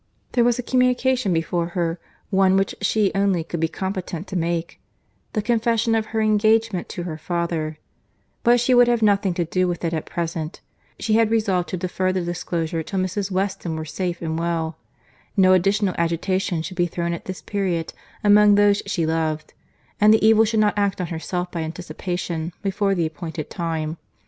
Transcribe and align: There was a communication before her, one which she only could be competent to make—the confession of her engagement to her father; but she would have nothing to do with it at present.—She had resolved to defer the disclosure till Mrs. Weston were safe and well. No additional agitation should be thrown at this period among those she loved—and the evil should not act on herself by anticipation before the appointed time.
There 0.31 0.43
was 0.43 0.57
a 0.57 0.63
communication 0.63 1.31
before 1.31 1.67
her, 1.77 1.99
one 2.31 2.57
which 2.57 2.73
she 2.81 3.11
only 3.13 3.43
could 3.43 3.59
be 3.59 3.67
competent 3.67 4.25
to 4.29 4.35
make—the 4.35 5.43
confession 5.43 5.93
of 5.93 6.07
her 6.07 6.21
engagement 6.21 6.89
to 6.89 7.03
her 7.03 7.19
father; 7.19 7.77
but 8.43 8.59
she 8.59 8.73
would 8.73 8.87
have 8.87 9.03
nothing 9.03 9.35
to 9.35 9.45
do 9.45 9.67
with 9.67 9.85
it 9.85 9.93
at 9.93 10.07
present.—She 10.07 11.13
had 11.13 11.29
resolved 11.29 11.69
to 11.69 11.77
defer 11.77 12.11
the 12.11 12.21
disclosure 12.23 12.81
till 12.81 12.97
Mrs. 12.99 13.29
Weston 13.29 13.75
were 13.75 13.85
safe 13.85 14.23
and 14.23 14.39
well. 14.39 14.75
No 15.37 15.53
additional 15.53 15.93
agitation 15.99 16.63
should 16.63 16.77
be 16.77 16.87
thrown 16.87 17.13
at 17.13 17.25
this 17.25 17.43
period 17.43 17.93
among 18.23 18.55
those 18.55 18.81
she 18.87 19.05
loved—and 19.05 20.11
the 20.11 20.25
evil 20.27 20.45
should 20.45 20.61
not 20.61 20.73
act 20.75 20.99
on 20.99 21.05
herself 21.09 21.51
by 21.51 21.61
anticipation 21.61 22.53
before 22.63 22.95
the 22.95 23.05
appointed 23.05 23.51
time. 23.51 23.97